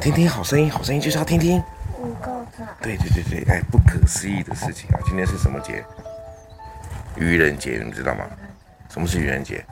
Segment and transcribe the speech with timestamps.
[0.00, 1.60] 听听好声音，好声音就是要听听。
[1.96, 2.66] 不够长。
[2.80, 5.00] 对对对对，哎，不可思议的事情啊！
[5.04, 5.84] 今天是什么节？
[7.16, 8.24] 愚人节，你们知道吗？
[8.88, 9.64] 什么是愚人节？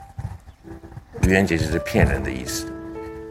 [1.23, 2.71] 愚人节就是骗人的意思，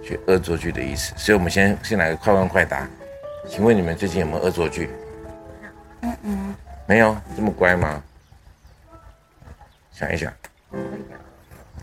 [0.02, 1.12] 去恶作剧的意思。
[1.18, 2.88] 所以我们先先来个快问快答，
[3.46, 4.88] 请问你们最近有没有恶作剧？
[6.00, 6.54] 嗯嗯。
[6.86, 8.02] 没有，这么乖吗？
[9.92, 10.32] 想一想。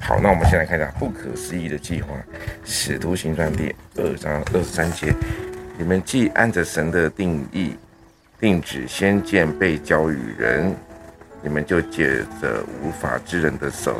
[0.05, 2.13] 好，那我们先来看一下不可思议的计划，
[2.65, 5.13] 《使徒行传》第二章二十三节，
[5.77, 7.77] 你们既按着神的定义
[8.37, 10.75] 定旨，先见被交与人，
[11.41, 13.95] 你们就借着无法之人的手，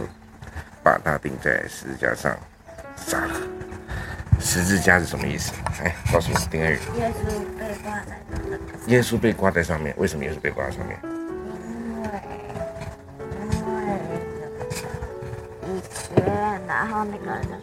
[0.84, 2.38] 把他钉在十字架上
[2.98, 3.36] 杀了。
[4.42, 5.54] 十字架是什么意思？
[5.82, 6.80] 哎，告诉我，丁恩宇。
[6.98, 7.24] 耶稣
[7.58, 8.86] 被挂在上面。
[8.88, 11.00] 耶稣被挂在上面，为什么耶稣被挂在上面？
[16.74, 17.62] 然后那个人，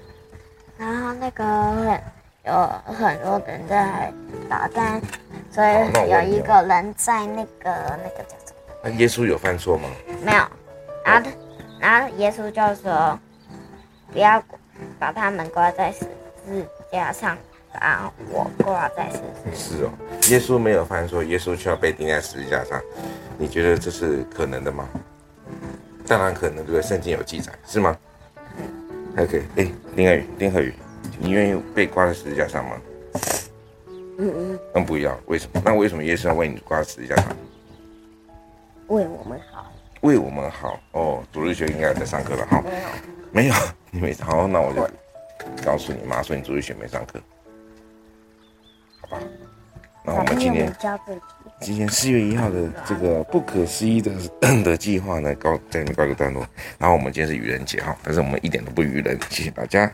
[0.78, 2.00] 然后那个
[2.47, 4.12] 有很多人在
[4.48, 5.00] 打仗，
[5.50, 7.70] 所以有一个人在那个
[8.03, 8.81] 那个叫什么？
[8.84, 9.88] 那耶稣有犯错吗？
[10.22, 10.42] 没有。
[11.05, 11.31] 然后，
[11.81, 13.19] 然后耶稣就说
[14.12, 14.42] ：“不要
[14.98, 16.06] 把他们挂在十
[16.47, 17.36] 字架上，
[17.72, 19.91] 把我挂在十字架。”是哦，
[20.28, 22.81] 耶稣没有犯错，耶稣却要被钉在十字架上。
[23.36, 24.88] 你觉得这是可能的吗？
[26.06, 26.83] 当然可能，对不对？
[26.83, 27.97] 圣经有记载，是吗
[29.16, 30.75] ？OK，哎，丁贺宇，丁贺宇，
[31.19, 32.80] 你愿意被挂在十字架上吗？
[34.19, 34.58] 嗯嗯。
[34.75, 35.62] 那不要，为什么？
[35.64, 37.37] 那为什么耶稣要为你挂在十字架上？
[38.88, 39.72] 为我们好。
[40.03, 42.62] 为我们好哦，主日学应该有在上课了哈。
[42.62, 42.88] 没有。
[43.32, 43.54] 没有，
[43.91, 44.88] 你没好，那我就
[45.65, 47.20] 告诉你妈说你主日学没上课，
[49.00, 49.22] 好吧？
[50.04, 50.72] 那我们今天
[51.60, 54.10] 今天四月一号的这个不可思议的
[54.65, 56.47] 的计划呢，告在里面告一个段落。
[56.78, 59.91] 然后我们今天是愚人节哈，但是我们一点都不愚人，谢谢大家。